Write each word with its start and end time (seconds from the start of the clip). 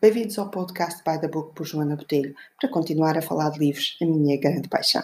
Bem-vindos 0.00 0.38
ao 0.38 0.50
podcast 0.50 1.02
By 1.04 1.20
the 1.20 1.28
Book 1.28 1.54
por 1.54 1.66
Joana 1.66 1.96
Botelho, 1.96 2.34
para 2.58 2.70
continuar 2.70 3.18
a 3.18 3.20
falar 3.20 3.50
de 3.50 3.58
livros, 3.58 3.94
a 4.00 4.06
minha 4.06 4.40
grande 4.40 4.70
paixão. 4.70 5.02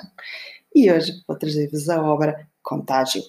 E 0.75 0.91
hoje 0.91 1.23
vou 1.29 1.37
trazer-vos 1.37 1.91
a 1.91 2.03
obra 2.03 2.49
Contágio. 2.63 3.23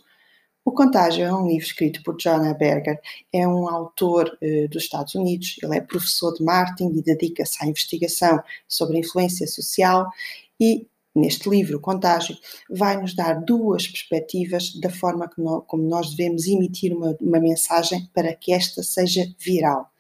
O 0.63 0.71
Contágio 0.71 1.25
é 1.25 1.33
um 1.33 1.45
livro 1.45 1.65
escrito 1.65 2.01
por 2.01 2.15
Jonah 2.17 2.53
Berger, 2.53 2.97
é 3.33 3.45
um 3.45 3.67
autor 3.67 4.37
eh, 4.41 4.69
dos 4.69 4.83
Estados 4.83 5.15
Unidos, 5.15 5.57
ele 5.61 5.75
é 5.75 5.81
professor 5.81 6.34
de 6.34 6.41
marketing 6.45 6.98
e 6.98 7.04
dedica-se 7.04 7.62
à 7.62 7.68
investigação 7.68 8.41
sobre 8.66 9.00
influência 9.00 9.46
social 9.46 10.10
e 10.57 10.88
neste 11.14 11.50
livro, 11.50 11.82
Contágio, 11.82 12.38
vai 12.70 12.96
nos 12.96 13.14
dar 13.14 13.34
duas 13.34 13.86
perspectivas 13.86 14.73
da 14.80 14.89
forma 14.89 15.30
como 15.68 15.84
nós 15.84 16.16
devemos 16.16 16.48
emitir 16.48 16.96
uma, 16.96 17.18
uma 17.20 17.39
mensagem 17.41 18.10
para 18.14 18.34
que 18.34 18.54
esta 18.54 18.82
seja 18.82 19.30
viral. 19.38 19.91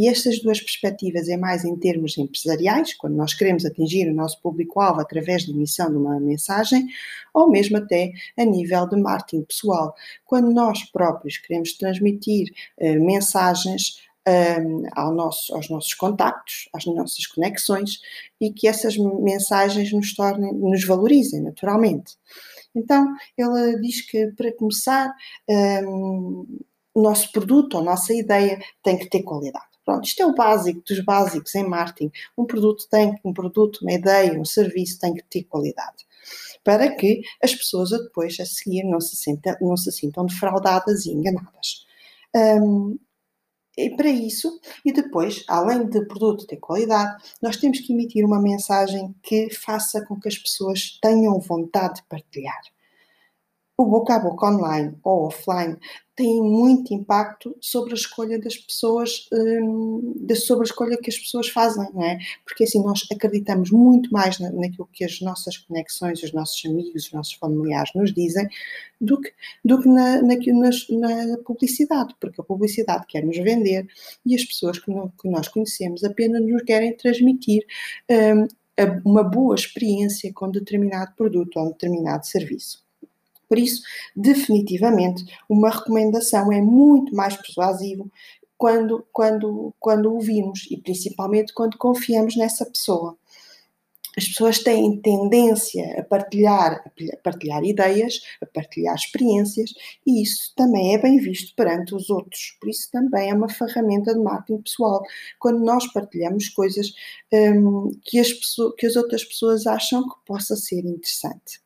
E 0.00 0.08
estas 0.08 0.40
duas 0.40 0.58
perspectivas 0.58 1.28
é 1.28 1.36
mais 1.36 1.62
em 1.62 1.76
termos 1.76 2.16
empresariais, 2.16 2.94
quando 2.94 3.16
nós 3.16 3.34
queremos 3.34 3.66
atingir 3.66 4.08
o 4.08 4.14
nosso 4.14 4.40
público-alvo 4.40 4.98
através 4.98 5.44
da 5.44 5.52
emissão 5.52 5.90
de 5.90 5.98
uma 5.98 6.18
mensagem, 6.18 6.88
ou 7.34 7.50
mesmo 7.50 7.76
até 7.76 8.10
a 8.38 8.42
nível 8.46 8.88
de 8.88 8.96
marketing 8.96 9.42
pessoal, 9.42 9.94
quando 10.24 10.50
nós 10.50 10.84
próprios 10.84 11.36
queremos 11.36 11.74
transmitir 11.74 12.50
uh, 12.78 13.04
mensagens 13.04 14.00
um, 14.26 14.84
ao 14.92 15.12
nosso, 15.12 15.54
aos 15.54 15.68
nossos 15.68 15.92
contactos, 15.92 16.70
às 16.72 16.86
nossas 16.86 17.26
conexões 17.26 18.00
e 18.40 18.50
que 18.50 18.66
essas 18.66 18.96
mensagens 18.96 19.92
nos 19.92 20.14
tornem, 20.14 20.54
nos 20.54 20.82
valorizem 20.82 21.42
naturalmente. 21.42 22.16
Então, 22.74 23.06
ele 23.36 23.78
diz 23.80 24.00
que 24.00 24.28
para 24.28 24.50
começar, 24.52 25.14
um, 25.46 26.46
o 26.94 27.02
nosso 27.02 27.30
produto, 27.32 27.76
a 27.76 27.82
nossa 27.82 28.14
ideia 28.14 28.58
tem 28.82 28.96
que 28.96 29.10
ter 29.10 29.22
qualidade. 29.22 29.69
Pronto, 29.90 30.04
isto 30.06 30.22
é 30.22 30.26
o 30.26 30.32
básico 30.32 30.80
dos 30.86 31.00
básicos 31.00 31.52
em 31.56 31.66
marketing. 31.66 32.12
Um 32.38 32.46
produto 32.46 32.86
tem, 32.88 33.18
um 33.24 33.32
produto, 33.32 33.80
uma 33.82 33.92
ideia, 33.92 34.38
um 34.38 34.44
serviço 34.44 35.00
tem 35.00 35.12
que 35.12 35.24
ter 35.24 35.42
qualidade. 35.42 36.06
Para 36.62 36.94
que 36.94 37.22
as 37.42 37.52
pessoas 37.56 37.90
depois 37.90 38.38
a 38.38 38.46
seguir 38.46 38.84
não 38.84 39.00
se, 39.00 39.16
não 39.60 39.76
se 39.76 39.90
sintam 39.90 40.26
defraudadas 40.26 41.06
e 41.06 41.10
enganadas. 41.10 41.84
Um, 42.32 43.00
e 43.76 43.90
para 43.96 44.08
isso, 44.08 44.60
e 44.84 44.92
depois, 44.92 45.42
além 45.48 45.84
do 45.88 46.06
produto 46.06 46.46
ter 46.46 46.58
qualidade, 46.58 47.20
nós 47.42 47.56
temos 47.56 47.80
que 47.80 47.92
emitir 47.92 48.24
uma 48.24 48.40
mensagem 48.40 49.12
que 49.20 49.50
faça 49.50 50.06
com 50.06 50.20
que 50.20 50.28
as 50.28 50.38
pessoas 50.38 51.00
tenham 51.02 51.40
vontade 51.40 51.96
de 51.96 52.04
partilhar 52.04 52.60
o 53.82 53.86
boca 53.86 54.14
a 54.14 54.18
boca 54.18 54.46
online 54.46 54.94
ou 55.02 55.26
offline 55.26 55.76
tem 56.14 56.42
muito 56.42 56.92
impacto 56.92 57.56
sobre 57.62 57.92
a 57.92 57.94
escolha 57.94 58.38
das 58.38 58.54
pessoas, 58.54 59.26
hum, 59.32 60.14
sobre 60.34 60.64
a 60.64 60.68
escolha 60.70 60.98
que 60.98 61.08
as 61.08 61.16
pessoas 61.16 61.48
fazem, 61.48 61.88
não 61.94 62.04
é? 62.04 62.18
Porque 62.44 62.64
assim 62.64 62.82
nós 62.82 63.06
acreditamos 63.10 63.70
muito 63.70 64.12
mais 64.12 64.38
na, 64.38 64.50
naquilo 64.50 64.86
que 64.92 65.02
as 65.02 65.18
nossas 65.22 65.56
conexões, 65.56 66.22
os 66.22 66.32
nossos 66.34 66.62
amigos, 66.66 67.06
os 67.06 67.12
nossos 67.12 67.32
familiares 67.32 67.90
nos 67.94 68.12
dizem, 68.12 68.46
do 69.00 69.18
que, 69.18 69.32
do 69.64 69.80
que 69.80 69.88
na, 69.88 70.20
na, 70.20 71.26
na 71.26 71.38
publicidade, 71.38 72.14
porque 72.20 72.38
a 72.40 72.44
publicidade 72.44 73.06
quer 73.06 73.24
nos 73.24 73.38
vender 73.38 73.86
e 74.26 74.34
as 74.34 74.44
pessoas 74.44 74.78
que, 74.78 74.90
não, 74.90 75.08
que 75.08 75.26
nós 75.26 75.48
conhecemos 75.48 76.04
apenas 76.04 76.42
nos 76.42 76.62
querem 76.64 76.94
transmitir 76.94 77.64
hum, 78.10 78.46
uma 79.06 79.22
boa 79.24 79.54
experiência 79.54 80.30
com 80.34 80.50
determinado 80.50 81.14
produto 81.16 81.58
ou 81.58 81.68
determinado 81.72 82.26
serviço. 82.26 82.89
Por 83.50 83.58
isso, 83.58 83.82
definitivamente, 84.14 85.24
uma 85.48 85.70
recomendação 85.70 86.52
é 86.52 86.62
muito 86.62 87.12
mais 87.12 87.36
persuasivo 87.36 88.08
quando, 88.56 89.04
quando, 89.12 89.74
quando 89.80 90.14
ouvimos 90.14 90.68
e 90.70 90.76
principalmente 90.76 91.52
quando 91.52 91.76
confiamos 91.76 92.36
nessa 92.36 92.64
pessoa. 92.64 93.18
As 94.16 94.28
pessoas 94.28 94.60
têm 94.60 95.00
tendência 95.00 95.98
a 95.98 96.04
partilhar, 96.04 96.80
a 97.12 97.16
partilhar 97.24 97.64
ideias, 97.64 98.20
a 98.40 98.46
partilhar 98.46 98.94
experiências, 98.94 99.72
e 100.06 100.22
isso 100.22 100.52
também 100.54 100.94
é 100.94 100.98
bem 100.98 101.18
visto 101.18 101.52
perante 101.56 101.92
os 101.92 102.08
outros. 102.08 102.56
Por 102.60 102.70
isso 102.70 102.88
também 102.92 103.30
é 103.30 103.34
uma 103.34 103.48
ferramenta 103.48 104.14
de 104.14 104.20
marketing 104.20 104.62
pessoal. 104.62 105.02
Quando 105.40 105.64
nós 105.64 105.92
partilhamos 105.92 106.48
coisas 106.50 106.92
hum, 107.32 107.90
que, 108.04 108.20
as 108.20 108.28
que 108.78 108.86
as 108.86 108.94
outras 108.94 109.24
pessoas 109.24 109.66
acham 109.66 110.08
que 110.08 110.14
possa 110.24 110.54
ser 110.54 110.84
interessante. 110.84 111.60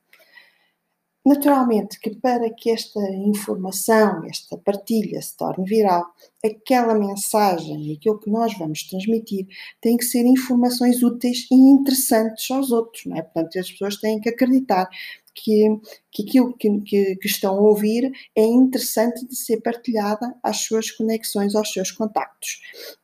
Naturalmente 1.25 1.99
que 1.99 2.15
para 2.17 2.51
que 2.51 2.71
esta 2.71 3.01
informação, 3.13 4.25
esta 4.27 4.59
partilha 4.59 5.23
se 5.23 5.35
torne 5.35 5.65
viral, 5.65 6.05
aquela 6.45 6.95
mensagem 6.95 7.87
e 7.87 7.95
aquilo 7.95 8.19
que 8.19 8.29
nós 8.29 8.57
vamos 8.59 8.83
transmitir 8.83 9.47
tem 9.81 9.97
que 9.97 10.05
ser 10.05 10.27
informações 10.27 11.03
úteis 11.03 11.47
e 11.51 11.55
interessantes 11.55 12.51
aos 12.51 12.71
outros, 12.71 13.07
não 13.07 13.17
é? 13.17 13.23
Portanto, 13.23 13.59
as 13.59 13.71
pessoas 13.71 13.97
têm 13.97 14.21
que 14.21 14.29
acreditar 14.29 14.87
que, 15.35 15.81
que 16.13 16.23
aquilo 16.23 16.55
que, 16.57 16.81
que, 16.83 17.17
que, 17.17 17.27
estão 17.27 17.57
a 17.57 17.61
ouvir 17.61 18.13
é 18.37 18.45
interessante 18.45 19.27
de 19.27 19.35
ser 19.35 19.63
partilhada 19.63 20.35
às 20.43 20.59
suas 20.59 20.91
conexões, 20.91 21.55
aos 21.55 21.73
seus 21.73 21.91
contactos. 21.91 22.61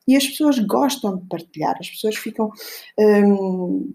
E 0.06 0.14
as 0.14 0.26
pessoas 0.26 0.58
gostam 0.58 1.16
de 1.16 1.26
partilhar, 1.26 1.76
as 1.80 1.88
pessoas 1.88 2.16
ficam. 2.16 2.50
Hum, 2.98 3.94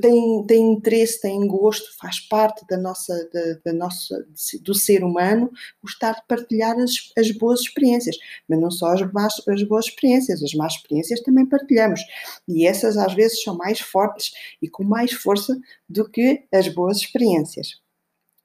tem, 0.00 0.44
tem 0.46 0.72
interesse, 0.72 1.20
tem 1.20 1.46
gosto, 1.46 1.96
faz 1.98 2.20
parte 2.20 2.66
da 2.66 2.76
nossa, 2.76 3.28
da, 3.32 3.58
da 3.66 3.72
nossa, 3.72 4.26
do 4.62 4.74
ser 4.74 5.04
humano 5.04 5.50
gostar 5.82 6.12
de 6.12 6.22
partilhar 6.26 6.78
as, 6.78 7.12
as 7.16 7.30
boas 7.32 7.60
experiências, 7.60 8.16
mas 8.48 8.60
não 8.60 8.70
só 8.70 8.92
as, 8.92 9.12
más, 9.12 9.34
as 9.46 9.62
boas 9.64 9.86
experiências, 9.86 10.42
as 10.42 10.54
más 10.54 10.74
experiências 10.74 11.20
também 11.20 11.46
partilhamos 11.46 12.00
e 12.46 12.66
essas 12.66 12.96
às 12.96 13.14
vezes 13.14 13.42
são 13.42 13.56
mais 13.56 13.80
fortes 13.80 14.32
e 14.62 14.68
com 14.68 14.84
mais 14.84 15.12
força 15.12 15.58
do 15.88 16.08
que 16.08 16.44
as 16.52 16.68
boas 16.68 16.98
experiências. 16.98 17.80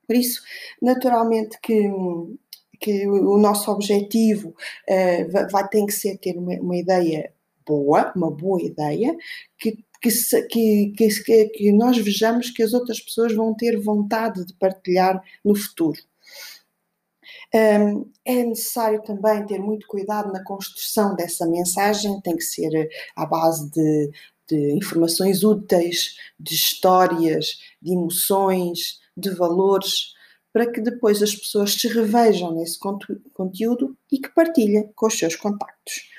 Por 0.06 0.16
isso, 0.16 0.42
naturalmente 0.82 1.58
que 1.62 1.90
que 2.80 3.08
o 3.08 3.38
nosso 3.38 3.72
objetivo 3.72 4.50
uh, 4.50 5.50
vai 5.50 5.66
ter 5.70 5.86
que 5.86 5.94
ser 5.94 6.18
ter 6.18 6.38
uma, 6.38 6.54
uma 6.56 6.76
ideia 6.76 7.32
boa, 7.66 8.12
uma 8.14 8.30
boa 8.30 8.62
ideia, 8.62 9.16
que 9.58 9.78
que, 10.04 10.92
que, 10.92 11.24
que, 11.24 11.46
que 11.46 11.72
nós 11.72 11.98
vejamos 11.98 12.50
que 12.50 12.62
as 12.62 12.74
outras 12.74 13.00
pessoas 13.00 13.34
vão 13.34 13.56
ter 13.56 13.80
vontade 13.80 14.46
de 14.46 14.54
partilhar 14.56 15.24
no 15.44 15.56
futuro. 15.56 16.00
É 17.54 18.44
necessário 18.44 19.02
também 19.04 19.46
ter 19.46 19.60
muito 19.60 19.88
cuidado 19.88 20.34
na 20.34 20.44
construção 20.44 21.16
dessa 21.16 21.48
mensagem, 21.48 22.20
tem 22.22 22.36
que 22.36 22.44
ser 22.44 22.90
à 23.16 23.26
base 23.26 23.70
de, 23.70 24.12
de 24.50 24.72
informações 24.74 25.44
úteis, 25.44 26.18
de 26.40 26.56
histórias, 26.56 27.60
de 27.82 27.94
emoções, 27.94 29.00
de 29.16 29.30
valores, 29.30 30.14
para 30.52 30.70
que 30.70 30.82
depois 30.82 31.22
as 31.22 31.36
pessoas 31.36 31.74
se 31.74 31.88
revejam 31.88 32.54
nesse 32.54 32.78
conteúdo 33.34 33.96
e 34.12 34.20
que 34.20 34.30
partilhem 34.30 34.92
com 34.96 35.08
os 35.08 35.18
seus 35.18 35.36
contactos. 35.36 36.10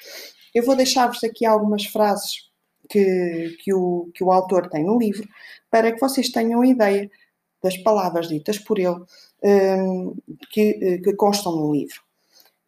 Eu 0.54 0.64
vou 0.64 0.76
deixar-vos 0.76 1.22
aqui 1.24 1.44
algumas 1.44 1.84
frases 1.84 2.53
que, 2.88 3.56
que, 3.60 3.72
o, 3.72 4.10
que 4.14 4.22
o 4.22 4.30
autor 4.30 4.68
tem 4.68 4.84
no 4.84 4.98
livro, 4.98 5.28
para 5.70 5.92
que 5.92 6.00
vocês 6.00 6.30
tenham 6.30 6.64
ideia 6.64 7.10
das 7.62 7.76
palavras 7.78 8.28
ditas 8.28 8.58
por 8.58 8.78
ele 8.78 9.02
um, 9.42 10.16
que, 10.50 10.98
que 10.98 11.14
constam 11.14 11.56
no 11.56 11.72
livro. 11.72 12.02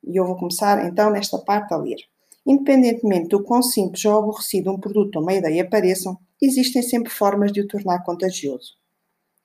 E 0.05 0.17
eu 0.17 0.27
vou 0.27 0.37
começar 0.37 0.85
então 0.87 1.11
nesta 1.11 1.39
parte 1.39 1.73
a 1.75 1.77
ler. 1.77 1.99
Independentemente 2.47 3.29
do 3.29 3.43
quão 3.43 3.63
simples 3.63 4.05
ou 4.05 4.19
aborrecido 4.19 4.71
um 4.71 4.79
produto 4.79 5.17
ou 5.17 5.23
uma 5.23 5.35
ideia 5.35 5.69
pareçam, 5.69 6.17
existem 6.41 6.83
sempre 6.83 7.11
formas 7.11 7.53
de 7.53 7.61
o 7.61 7.67
tornar 7.67 8.05
contagioso. 8.05 8.75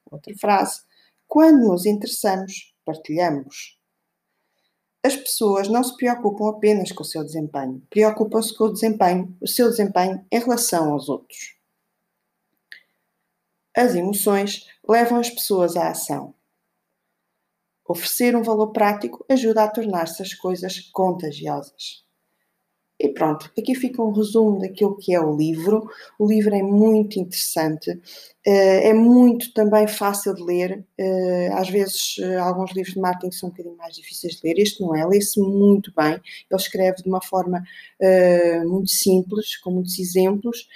Outra 0.10 0.34
frase. 0.38 0.82
Quando 1.28 1.68
nos 1.68 1.86
interessamos, 1.86 2.74
partilhamos. 2.86 3.80
As 5.04 5.16
pessoas 5.16 5.68
não 5.68 5.84
se 5.84 5.98
preocupam 5.98 6.50
apenas 6.50 6.92
com 6.92 7.02
o 7.02 7.06
seu 7.06 7.24
desempenho, 7.24 7.82
preocupam-se 7.90 8.56
com 8.56 8.66
o 8.66 8.72
desempenho, 8.72 9.36
o 9.42 9.48
seu 9.48 9.70
desempenho 9.70 10.24
em 10.32 10.40
relação 10.40 10.94
aos 10.94 11.10
outros. 11.10 11.56
As 13.76 13.96
emoções 13.96 14.68
levam 14.88 15.20
as 15.20 15.30
pessoas 15.30 15.76
à 15.76 15.90
ação. 15.90 16.36
Oferecer 17.88 18.36
um 18.36 18.44
valor 18.44 18.72
prático 18.72 19.26
ajuda 19.28 19.64
a 19.64 19.70
tornar-se 19.70 20.22
as 20.22 20.34
coisas 20.34 20.80
contagiosas. 20.92 22.06
E 23.04 23.10
pronto, 23.10 23.52
aqui 23.58 23.74
fica 23.74 24.00
um 24.04 24.12
resumo 24.12 24.60
daquilo 24.60 24.96
que 24.96 25.12
é 25.12 25.20
o 25.20 25.36
livro. 25.36 25.90
O 26.20 26.28
livro 26.28 26.54
é 26.54 26.62
muito 26.62 27.20
interessante, 27.20 28.00
eh, 28.46 28.90
é 28.90 28.94
muito 28.94 29.52
também 29.56 29.88
fácil 29.88 30.36
de 30.36 30.44
ler. 30.44 30.86
Eh, 31.00 31.50
às 31.54 31.68
vezes, 31.68 32.18
eh, 32.20 32.38
alguns 32.38 32.72
livros 32.74 32.94
de 32.94 33.02
marketing 33.02 33.32
são 33.32 33.50
um 33.50 33.52
bocadinho 33.52 33.76
mais 33.76 33.96
difíceis 33.96 34.36
de 34.36 34.42
ler. 34.48 34.60
Este 34.60 34.82
não 34.82 34.96
é, 34.96 35.04
lê-se 35.04 35.40
muito 35.40 35.92
bem. 35.96 36.14
Ele 36.14 36.22
escreve 36.62 36.98
de 36.98 37.10
uma 37.10 37.22
forma 37.22 37.64
muito 38.66 38.90
simples, 38.92 39.58
com 39.58 39.72
muitos 39.72 39.98
exemplos. 40.00 40.68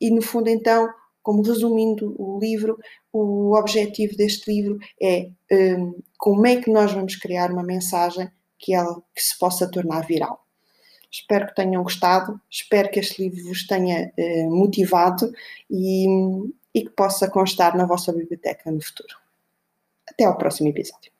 E 0.00 0.10
no 0.10 0.22
fundo, 0.22 0.48
então, 0.48 0.88
como 1.22 1.42
resumindo 1.42 2.14
o 2.18 2.38
livro, 2.40 2.76
o 3.12 3.56
objetivo 3.56 4.16
deste 4.16 4.52
livro 4.52 4.78
é 5.00 5.30
como 6.18 6.46
é 6.46 6.56
que 6.60 6.70
nós 6.70 6.92
vamos 6.92 7.16
criar 7.16 7.50
uma 7.52 7.62
mensagem 7.62 8.30
que 8.58 8.74
ela 8.74 8.94
que 9.14 9.22
se 9.22 9.38
possa 9.38 9.70
tornar 9.70 10.06
viral. 10.06 10.43
Espero 11.14 11.46
que 11.46 11.54
tenham 11.54 11.84
gostado, 11.84 12.40
espero 12.50 12.90
que 12.90 12.98
este 12.98 13.22
livro 13.22 13.44
vos 13.44 13.64
tenha 13.68 14.12
eh, 14.16 14.48
motivado 14.48 15.32
e, 15.70 16.06
e 16.74 16.82
que 16.82 16.90
possa 16.90 17.30
constar 17.30 17.76
na 17.76 17.86
vossa 17.86 18.12
biblioteca 18.12 18.68
no 18.68 18.82
futuro. 18.82 19.16
Até 20.08 20.24
ao 20.24 20.36
próximo 20.36 20.70
episódio. 20.70 21.13